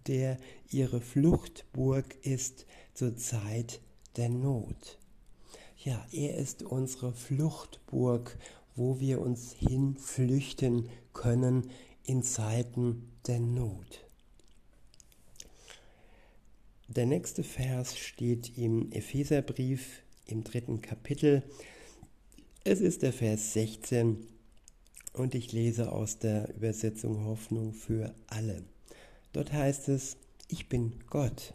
der 0.08 0.38
ihre 0.70 1.01
Fluchtburg 1.01 2.15
ist 2.24 2.65
zur 2.93 3.15
Zeit 3.15 3.81
der 4.17 4.29
Not. 4.29 4.98
Ja, 5.77 6.05
er 6.12 6.36
ist 6.36 6.63
unsere 6.63 7.13
Fluchtburg, 7.13 8.38
wo 8.75 9.00
wir 9.00 9.20
uns 9.22 9.51
hinflüchten 9.53 10.89
können 11.13 11.70
in 12.03 12.24
Zeiten 12.24 13.12
der 13.27 13.39
Not. 13.39 14.05
Der 16.88 17.05
nächste 17.05 17.43
Vers 17.43 17.98
steht 17.98 18.58
im 18.58 18.91
Epheserbrief 18.91 20.03
im 20.25 20.43
dritten 20.43 20.81
Kapitel. 20.81 21.41
Es 22.63 22.81
ist 22.81 23.01
der 23.01 23.13
Vers 23.13 23.53
16 23.53 24.27
und 25.13 25.34
ich 25.34 25.51
lese 25.51 25.91
aus 25.91 26.20
der 26.20 26.53
Übersetzung 26.55 27.25
Hoffnung 27.25 27.74
für 27.74 28.13
alle. 28.27 28.63
Dort 29.34 29.54
heißt 29.54 29.90
es, 29.90 30.18
ich 30.48 30.68
bin 30.68 31.00
Gott. 31.10 31.54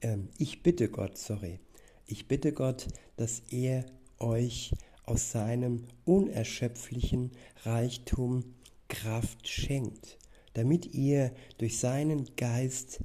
Ähm, 0.00 0.28
ich 0.38 0.62
bitte 0.62 0.88
Gott, 0.88 1.16
sorry. 1.16 1.60
Ich 2.06 2.28
bitte 2.28 2.52
Gott, 2.52 2.88
dass 3.16 3.42
er 3.50 3.84
euch 4.18 4.72
aus 5.04 5.30
seinem 5.30 5.86
unerschöpflichen 6.04 7.30
Reichtum 7.64 8.54
Kraft 8.88 9.46
schenkt, 9.48 10.18
damit 10.54 10.94
ihr 10.94 11.32
durch 11.58 11.78
seinen 11.78 12.34
Geist 12.36 13.00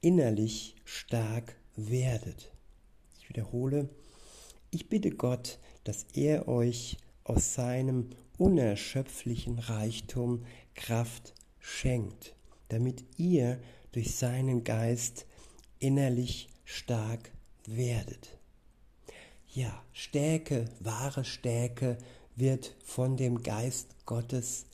innerlich 0.00 0.76
stark 0.84 1.56
werdet. 1.76 2.52
Ich 3.18 3.28
wiederhole, 3.28 3.88
ich 4.70 4.88
bitte 4.88 5.10
Gott, 5.10 5.58
dass 5.84 6.06
er 6.14 6.48
euch 6.48 6.98
aus 7.24 7.54
seinem 7.54 8.10
unerschöpflichen 8.38 9.58
Reichtum 9.58 10.44
Kraft 10.74 11.34
schenkt, 11.60 12.34
damit 12.68 13.04
ihr 13.16 13.60
durch 13.92 14.14
seinen 14.16 14.64
Geist 14.64 15.26
innerlich 15.78 16.48
stark 16.64 17.30
werdet. 17.66 18.36
Ja, 19.52 19.82
Stärke, 19.92 20.66
wahre 20.80 21.24
Stärke 21.24 21.98
wird 22.36 22.76
von 22.84 23.16
dem 23.16 23.42
Geist 23.42 24.06
Gottes 24.06 24.66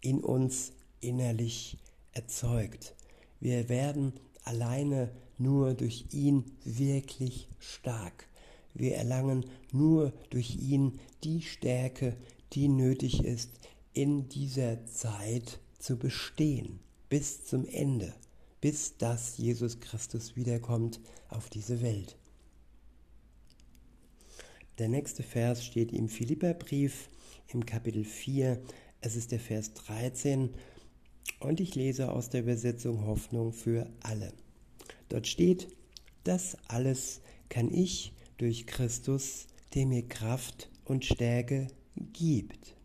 in 0.00 0.20
uns 0.20 0.72
innerlich 1.00 1.78
erzeugt. 2.12 2.94
Wir 3.40 3.68
werden 3.68 4.12
alleine 4.44 5.10
nur 5.38 5.74
durch 5.74 6.06
ihn 6.12 6.44
wirklich 6.64 7.48
stark. 7.58 8.28
Wir 8.74 8.96
erlangen 8.96 9.46
nur 9.72 10.12
durch 10.30 10.56
ihn 10.56 11.00
die 11.24 11.42
Stärke, 11.42 12.16
die 12.52 12.68
nötig 12.68 13.24
ist, 13.24 13.50
in 13.92 14.28
dieser 14.28 14.86
Zeit 14.86 15.58
zu 15.80 15.98
bestehen, 15.98 16.80
bis 17.08 17.44
zum 17.44 17.66
Ende, 17.66 18.14
bis 18.60 18.96
dass 18.96 19.36
Jesus 19.38 19.80
Christus 19.80 20.36
wiederkommt 20.36 21.00
auf 21.28 21.50
diese 21.50 21.82
Welt. 21.82 22.16
Der 24.78 24.88
nächste 24.88 25.22
Vers 25.22 25.64
steht 25.64 25.92
im 25.92 26.08
Philipperbrief 26.08 27.10
im 27.48 27.66
Kapitel 27.66 28.04
4. 28.04 28.62
Es 29.00 29.16
ist 29.16 29.32
der 29.32 29.40
Vers 29.40 29.74
13 29.74 30.54
und 31.40 31.60
ich 31.60 31.74
lese 31.74 32.10
aus 32.10 32.30
der 32.30 32.42
Übersetzung 32.42 33.04
Hoffnung 33.06 33.52
für 33.52 33.90
alle. 34.00 34.32
Dort 35.08 35.26
steht, 35.26 35.68
das 36.24 36.56
alles 36.68 37.20
kann 37.48 37.72
ich 37.72 38.12
durch 38.38 38.66
Christus, 38.66 39.46
der 39.74 39.86
mir 39.86 40.06
Kraft 40.06 40.70
und 40.84 41.04
Stärke 41.04 41.66
gibt. 41.96 42.76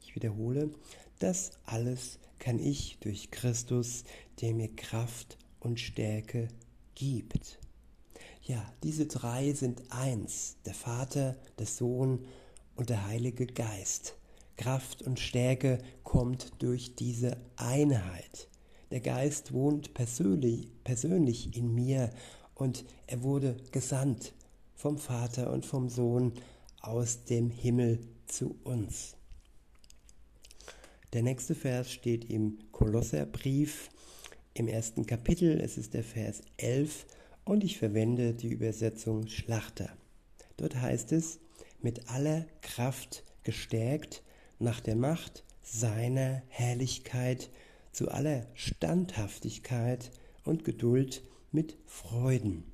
Ich 0.00 0.14
wiederhole, 0.14 0.70
das 1.18 1.52
alles 1.64 2.18
kann 2.38 2.58
ich 2.58 2.98
durch 3.00 3.30
Christus, 3.30 4.04
der 4.40 4.54
mir 4.54 4.68
Kraft 4.74 5.38
und 5.60 5.80
Stärke 5.80 6.48
gibt. 6.94 7.58
Ja, 8.42 8.64
diese 8.82 9.06
drei 9.06 9.52
sind 9.52 9.82
eins, 9.90 10.56
der 10.64 10.74
Vater, 10.74 11.36
der 11.58 11.66
Sohn 11.66 12.24
und 12.76 12.90
der 12.90 13.06
Heilige 13.06 13.46
Geist. 13.46 14.16
Kraft 14.56 15.02
und 15.02 15.18
Stärke 15.18 15.78
kommt 16.04 16.52
durch 16.60 16.94
diese 16.94 17.36
Einheit. 17.56 18.48
Der 18.90 19.00
Geist 19.00 19.52
wohnt 19.52 19.94
persönlich, 19.94 20.70
persönlich 20.84 21.56
in 21.56 21.74
mir 21.74 22.10
und 22.54 22.84
er 23.06 23.22
wurde 23.22 23.56
gesandt 23.72 24.32
vom 24.74 24.98
Vater 24.98 25.52
und 25.52 25.66
vom 25.66 25.88
Sohn 25.88 26.32
aus 26.80 27.24
dem 27.24 27.50
Himmel 27.50 27.98
zu 28.26 28.56
uns. 28.62 29.15
Der 31.12 31.22
nächste 31.22 31.54
Vers 31.54 31.92
steht 31.92 32.28
im 32.30 32.58
Kolosserbrief 32.72 33.90
im 34.54 34.66
ersten 34.66 35.06
Kapitel. 35.06 35.60
Es 35.60 35.78
ist 35.78 35.94
der 35.94 36.02
Vers 36.02 36.42
11 36.56 37.06
und 37.44 37.62
ich 37.62 37.78
verwende 37.78 38.34
die 38.34 38.48
Übersetzung 38.48 39.28
Schlachter. 39.28 39.88
Dort 40.56 40.74
heißt 40.74 41.12
es, 41.12 41.38
mit 41.80 42.10
aller 42.10 42.44
Kraft 42.60 43.22
gestärkt 43.44 44.24
nach 44.58 44.80
der 44.80 44.96
Macht 44.96 45.44
seiner 45.62 46.42
Herrlichkeit 46.48 47.50
zu 47.92 48.10
aller 48.10 48.46
Standhaftigkeit 48.54 50.10
und 50.44 50.64
Geduld 50.64 51.22
mit 51.52 51.76
Freuden. 51.86 52.64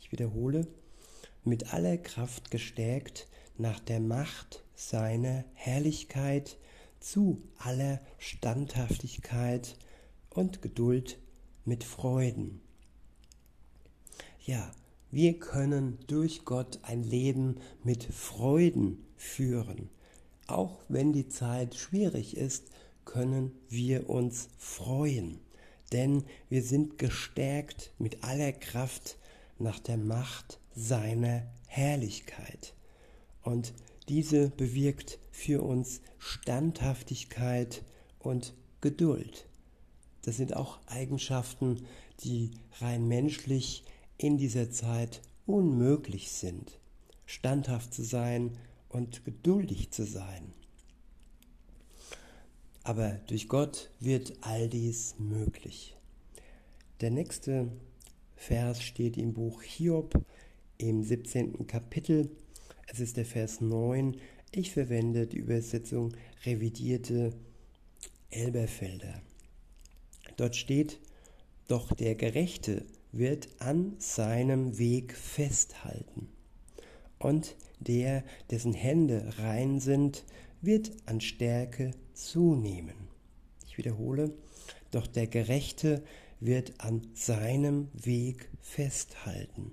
Ich 0.00 0.10
wiederhole, 0.10 0.66
mit 1.44 1.74
aller 1.74 1.98
Kraft 1.98 2.50
gestärkt 2.50 3.28
nach 3.58 3.80
der 3.80 4.00
Macht 4.00 4.64
seiner 4.74 5.44
Herrlichkeit 5.54 6.56
zu 7.02 7.42
aller 7.58 8.00
Standhaftigkeit 8.18 9.76
und 10.30 10.62
Geduld 10.62 11.18
mit 11.64 11.84
Freuden. 11.84 12.60
Ja, 14.44 14.70
wir 15.10 15.38
können 15.38 15.98
durch 16.06 16.44
Gott 16.44 16.80
ein 16.82 17.02
Leben 17.02 17.56
mit 17.84 18.04
Freuden 18.04 19.04
führen. 19.16 19.90
Auch 20.46 20.80
wenn 20.88 21.12
die 21.12 21.28
Zeit 21.28 21.74
schwierig 21.74 22.36
ist, 22.36 22.70
können 23.04 23.52
wir 23.68 24.08
uns 24.08 24.48
freuen, 24.58 25.40
denn 25.92 26.24
wir 26.48 26.62
sind 26.62 26.98
gestärkt 26.98 27.92
mit 27.98 28.24
aller 28.24 28.52
Kraft 28.52 29.18
nach 29.58 29.78
der 29.78 29.96
Macht 29.98 30.58
seiner 30.74 31.42
Herrlichkeit. 31.66 32.74
Und 33.42 33.74
diese 34.12 34.50
bewirkt 34.50 35.18
für 35.30 35.62
uns 35.62 36.02
Standhaftigkeit 36.18 37.82
und 38.18 38.52
Geduld. 38.82 39.46
Das 40.20 40.36
sind 40.36 40.54
auch 40.54 40.80
Eigenschaften, 40.86 41.86
die 42.22 42.50
rein 42.82 43.08
menschlich 43.08 43.84
in 44.18 44.36
dieser 44.36 44.70
Zeit 44.70 45.22
unmöglich 45.46 46.30
sind, 46.30 46.78
standhaft 47.24 47.94
zu 47.94 48.04
sein 48.04 48.58
und 48.90 49.24
geduldig 49.24 49.92
zu 49.92 50.04
sein. 50.04 50.52
Aber 52.82 53.12
durch 53.28 53.48
Gott 53.48 53.90
wird 53.98 54.34
all 54.42 54.68
dies 54.68 55.14
möglich. 55.18 55.96
Der 57.00 57.10
nächste 57.10 57.72
Vers 58.36 58.82
steht 58.82 59.16
im 59.16 59.32
Buch 59.32 59.62
Hiob 59.62 60.22
im 60.76 61.02
17. 61.02 61.66
Kapitel. 61.66 62.28
Es 62.92 63.00
ist 63.00 63.16
der 63.16 63.24
Vers 63.24 63.62
9. 63.62 64.18
Ich 64.50 64.72
verwende 64.72 65.26
die 65.26 65.38
Übersetzung 65.38 66.12
revidierte 66.44 67.32
Elberfelder. 68.28 69.22
Dort 70.36 70.56
steht, 70.56 71.00
doch 71.68 71.94
der 71.94 72.14
Gerechte 72.16 72.84
wird 73.10 73.48
an 73.60 73.94
seinem 73.98 74.76
Weg 74.78 75.16
festhalten. 75.16 76.28
Und 77.18 77.56
der, 77.80 78.24
dessen 78.50 78.74
Hände 78.74 79.38
rein 79.38 79.80
sind, 79.80 80.26
wird 80.60 80.92
an 81.06 81.22
Stärke 81.22 81.92
zunehmen. 82.12 83.08
Ich 83.66 83.78
wiederhole, 83.78 84.34
doch 84.90 85.06
der 85.06 85.28
Gerechte 85.28 86.04
wird 86.40 86.74
an 86.76 87.06
seinem 87.14 87.88
Weg 87.94 88.50
festhalten. 88.60 89.72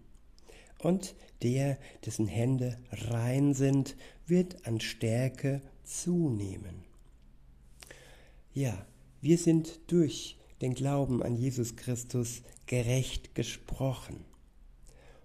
Und 0.77 1.15
der, 1.41 1.77
dessen 2.05 2.27
Hände 2.27 2.77
rein 2.91 3.53
sind, 3.53 3.95
wird 4.27 4.65
an 4.65 4.79
Stärke 4.79 5.61
zunehmen. 5.83 6.83
Ja, 8.53 8.85
wir 9.21 9.37
sind 9.37 9.79
durch 9.87 10.37
den 10.61 10.73
Glauben 10.73 11.23
an 11.23 11.35
Jesus 11.35 11.75
Christus 11.75 12.41
gerecht 12.65 13.35
gesprochen. 13.35 14.25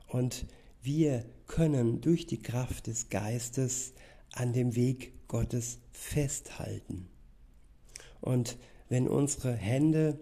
Und 0.09 0.46
wir 0.83 1.24
können 1.46 2.00
durch 2.00 2.27
die 2.27 2.40
Kraft 2.40 2.87
des 2.87 3.09
Geistes 3.09 3.92
an 4.33 4.53
dem 4.53 4.74
Weg 4.74 5.12
Gottes 5.29 5.79
festhalten. 5.92 7.09
Und 8.20 8.57
wenn 8.88 9.09
unsere 9.09 9.55
Hände 9.55 10.18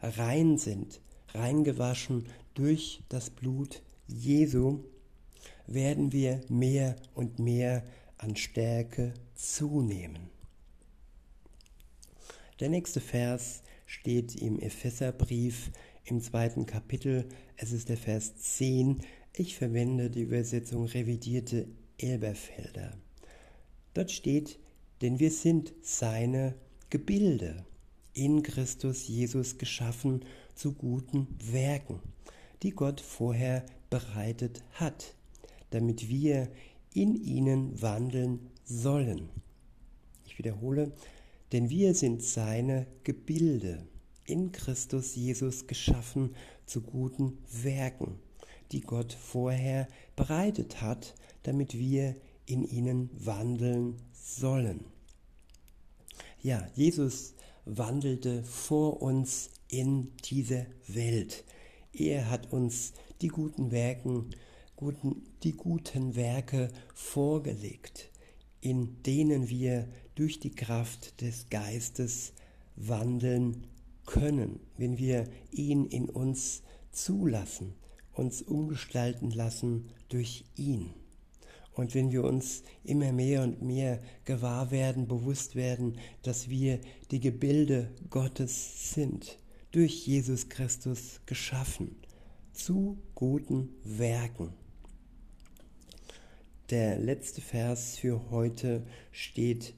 rein 0.00 0.58
sind, 0.58 1.00
reingewaschen 1.28 2.26
durch 2.54 3.02
das 3.08 3.30
Blut 3.30 3.82
Jesu, 4.06 4.84
werden 5.66 6.12
wir 6.12 6.40
mehr 6.48 6.96
und 7.14 7.38
mehr 7.38 7.84
an 8.18 8.36
Stärke 8.36 9.14
zunehmen. 9.34 10.30
Der 12.60 12.68
nächste 12.68 13.00
Vers 13.00 13.62
steht 13.86 14.36
im 14.36 14.60
Epheserbrief 14.60 15.70
im 16.04 16.20
zweiten 16.20 16.66
Kapitel. 16.66 17.28
Es 17.56 17.72
ist 17.72 17.88
der 17.88 17.96
Vers 17.96 18.36
10. 18.36 19.00
Ich 19.32 19.56
verwende 19.56 20.10
die 20.10 20.22
Übersetzung 20.22 20.84
revidierte 20.84 21.66
Elberfelder. 21.98 22.96
Dort 23.94 24.10
steht, 24.10 24.58
denn 25.02 25.18
wir 25.18 25.30
sind 25.30 25.72
seine 25.82 26.54
Gebilde, 26.90 27.64
in 28.12 28.42
Christus 28.42 29.08
Jesus 29.08 29.58
geschaffen 29.58 30.24
zu 30.54 30.72
guten 30.72 31.26
Werken, 31.40 32.00
die 32.62 32.70
Gott 32.70 33.00
vorher 33.00 33.66
bereitet 33.90 34.62
hat, 34.74 35.14
damit 35.74 36.08
wir 36.08 36.48
in 36.92 37.16
ihnen 37.16 37.82
wandeln 37.82 38.50
sollen. 38.64 39.28
Ich 40.24 40.38
wiederhole, 40.38 40.92
denn 41.52 41.68
wir 41.68 41.94
sind 41.94 42.22
seine 42.22 42.86
Gebilde, 43.02 43.84
in 44.26 44.52
Christus 44.52 45.16
Jesus 45.16 45.66
geschaffen 45.66 46.34
zu 46.64 46.80
guten 46.80 47.38
Werken, 47.62 48.18
die 48.72 48.80
Gott 48.80 49.12
vorher 49.12 49.88
bereitet 50.16 50.80
hat, 50.80 51.14
damit 51.42 51.78
wir 51.78 52.16
in 52.46 52.64
ihnen 52.64 53.10
wandeln 53.12 53.96
sollen. 54.12 54.84
Ja, 56.40 56.66
Jesus 56.74 57.34
wandelte 57.64 58.42
vor 58.44 59.02
uns 59.02 59.50
in 59.68 60.12
diese 60.24 60.66
Welt. 60.86 61.44
Er 61.92 62.30
hat 62.30 62.52
uns 62.52 62.92
die 63.20 63.28
guten 63.28 63.70
Werken, 63.70 64.30
guten, 64.76 65.22
die 65.42 65.52
guten 65.52 66.14
Werke 66.16 66.70
vorgelegt, 66.94 68.10
in 68.60 69.02
denen 69.02 69.48
wir 69.48 69.88
durch 70.14 70.40
die 70.40 70.54
Kraft 70.54 71.20
des 71.20 71.48
Geistes 71.50 72.32
wandeln 72.76 73.66
können, 74.06 74.60
wenn 74.76 74.98
wir 74.98 75.28
ihn 75.50 75.86
in 75.86 76.08
uns 76.08 76.62
zulassen, 76.92 77.74
uns 78.12 78.42
umgestalten 78.42 79.30
lassen 79.30 79.90
durch 80.08 80.44
ihn. 80.56 80.90
Und 81.72 81.94
wenn 81.94 82.12
wir 82.12 82.22
uns 82.22 82.62
immer 82.84 83.12
mehr 83.12 83.42
und 83.42 83.62
mehr 83.62 84.00
gewahr 84.24 84.70
werden, 84.70 85.08
bewusst 85.08 85.56
werden, 85.56 85.98
dass 86.22 86.48
wir 86.48 86.80
die 87.10 87.18
Gebilde 87.20 87.90
Gottes 88.10 88.94
sind, 88.94 89.38
durch 89.72 90.06
Jesus 90.06 90.48
Christus 90.48 91.20
geschaffen, 91.26 91.96
zu 92.52 92.98
guten 93.16 93.70
Werken. 93.82 94.52
Der 96.74 96.98
letzte 96.98 97.40
Vers 97.40 97.98
für 97.98 98.32
heute 98.32 98.82
steht 99.12 99.74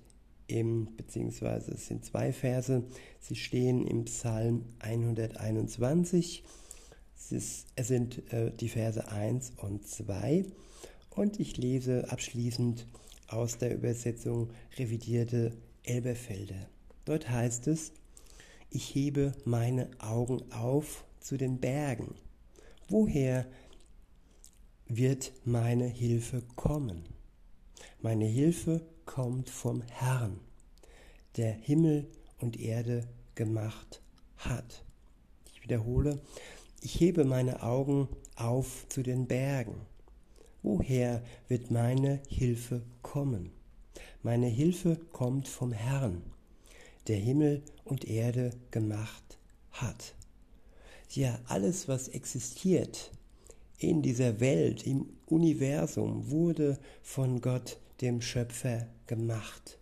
im, 0.46 0.96
beziehungsweise 0.96 1.72
es 1.72 1.88
sind 1.88 2.06
zwei 2.06 2.32
Verse, 2.32 2.84
sie 3.20 3.36
stehen 3.36 3.86
im 3.86 4.06
Psalm 4.06 4.64
121. 4.78 6.42
Es, 7.14 7.32
ist, 7.32 7.66
es 7.76 7.88
sind 7.88 8.32
äh, 8.32 8.50
die 8.50 8.70
Verse 8.70 9.08
1 9.08 9.52
und 9.58 9.86
2 9.86 10.46
und 11.10 11.38
ich 11.38 11.58
lese 11.58 12.10
abschließend 12.10 12.86
aus 13.28 13.58
der 13.58 13.74
Übersetzung 13.74 14.48
revidierte 14.78 15.52
Elberfelder. 15.82 16.66
Dort 17.04 17.28
heißt 17.28 17.66
es, 17.66 17.92
ich 18.70 18.94
hebe 18.94 19.32
meine 19.44 19.90
Augen 19.98 20.50
auf 20.50 21.04
zu 21.20 21.36
den 21.36 21.58
Bergen. 21.58 22.14
Woher 22.88 23.44
wird 24.88 25.32
meine 25.44 25.86
Hilfe 25.86 26.42
kommen? 26.54 27.04
Meine 28.00 28.26
Hilfe 28.26 28.86
kommt 29.04 29.50
vom 29.50 29.82
Herrn, 29.82 30.38
der 31.36 31.52
Himmel 31.52 32.06
und 32.38 32.58
Erde 32.58 33.08
gemacht 33.34 34.00
hat. 34.36 34.84
Ich 35.52 35.62
wiederhole, 35.62 36.20
ich 36.80 37.00
hebe 37.00 37.24
meine 37.24 37.62
Augen 37.62 38.08
auf 38.36 38.86
zu 38.88 39.02
den 39.02 39.26
Bergen. 39.26 39.74
Woher 40.62 41.22
wird 41.48 41.70
meine 41.70 42.20
Hilfe 42.28 42.82
kommen? 43.02 43.50
Meine 44.22 44.46
Hilfe 44.46 44.96
kommt 45.12 45.48
vom 45.48 45.72
Herrn, 45.72 46.22
der 47.08 47.16
Himmel 47.16 47.62
und 47.84 48.04
Erde 48.04 48.50
gemacht 48.70 49.38
hat. 49.72 50.14
Ja, 51.10 51.38
alles, 51.46 51.88
was 51.88 52.08
existiert 52.08 53.10
in 53.78 54.02
dieser 54.02 54.40
Welt, 54.40 54.86
im 54.86 55.06
Universum, 55.26 56.30
wurde 56.30 56.78
von 57.02 57.40
Gott 57.40 57.78
dem 58.00 58.20
Schöpfer 58.20 58.86
gemacht. 59.06 59.78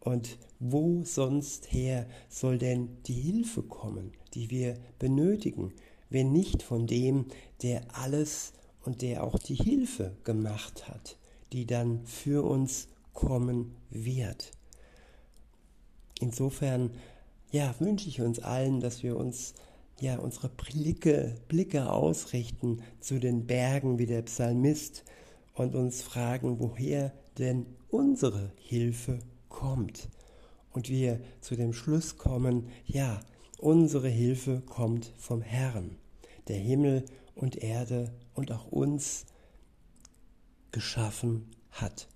Und 0.00 0.38
wo 0.60 1.04
sonst 1.04 1.72
her 1.72 2.06
soll 2.28 2.58
denn 2.58 2.88
die 3.06 3.12
Hilfe 3.12 3.62
kommen, 3.62 4.12
die 4.34 4.50
wir 4.50 4.76
benötigen, 4.98 5.72
wenn 6.10 6.32
nicht 6.32 6.62
von 6.62 6.86
dem, 6.86 7.26
der 7.62 7.82
alles 7.96 8.52
und 8.84 9.02
der 9.02 9.24
auch 9.24 9.38
die 9.38 9.54
Hilfe 9.54 10.16
gemacht 10.24 10.88
hat, 10.88 11.16
die 11.52 11.66
dann 11.66 12.06
für 12.06 12.44
uns 12.44 12.88
kommen 13.12 13.74
wird. 13.90 14.52
Insofern, 16.20 16.90
ja, 17.50 17.74
wünsche 17.78 18.08
ich 18.08 18.20
uns 18.20 18.40
allen, 18.40 18.80
dass 18.80 19.02
wir 19.02 19.16
uns 19.16 19.54
ja 20.00 20.18
unsere 20.18 20.48
Blicke, 20.48 21.34
Blicke 21.48 21.90
ausrichten 21.90 22.82
zu 23.00 23.18
den 23.18 23.46
Bergen 23.46 23.98
wie 23.98 24.06
der 24.06 24.22
Psalmist 24.22 25.04
und 25.54 25.74
uns 25.74 26.02
fragen, 26.02 26.60
woher 26.60 27.12
denn 27.38 27.66
unsere 27.90 28.52
Hilfe 28.56 29.18
kommt. 29.48 30.08
Und 30.70 30.88
wir 30.88 31.20
zu 31.40 31.56
dem 31.56 31.72
Schluss 31.72 32.16
kommen, 32.16 32.68
ja, 32.84 33.20
unsere 33.58 34.08
Hilfe 34.08 34.60
kommt 34.60 35.12
vom 35.18 35.42
Herrn, 35.42 35.96
der 36.46 36.58
Himmel 36.58 37.04
und 37.34 37.56
Erde 37.56 38.12
und 38.34 38.52
auch 38.52 38.66
uns 38.70 39.26
geschaffen 40.70 41.46
hat. 41.70 42.08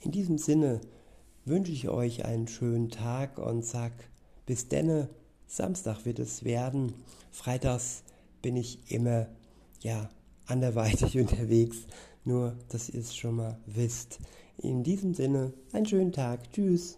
In 0.00 0.10
diesem 0.10 0.38
Sinne 0.38 0.80
wünsche 1.44 1.72
ich 1.72 1.88
euch 1.88 2.24
einen 2.24 2.48
schönen 2.48 2.90
Tag 2.90 3.38
und 3.38 3.64
sag 3.64 3.92
bis 4.46 4.68
denne. 4.68 5.08
Samstag 5.52 6.06
wird 6.06 6.18
es 6.18 6.44
werden. 6.44 6.94
Freitags 7.30 8.04
bin 8.40 8.56
ich 8.56 8.90
immer 8.90 9.26
ja 9.80 10.08
anderweitig 10.46 11.18
unterwegs. 11.18 11.76
Nur, 12.24 12.56
dass 12.70 12.88
ihr 12.88 13.00
es 13.00 13.14
schon 13.14 13.36
mal 13.36 13.58
wisst. 13.66 14.18
In 14.56 14.82
diesem 14.82 15.12
Sinne, 15.12 15.52
einen 15.72 15.84
schönen 15.84 16.12
Tag. 16.12 16.50
Tschüss. 16.52 16.96